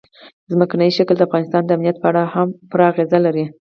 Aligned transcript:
ځمکنی 0.51 0.89
شکل 0.97 1.15
د 1.17 1.21
افغانستان 1.27 1.61
د 1.65 1.69
امنیت 1.75 1.97
په 1.99 2.07
اړه 2.11 2.23
هم 2.33 2.47
پوره 2.69 2.85
اغېز 2.91 3.11
لري. 3.25 3.45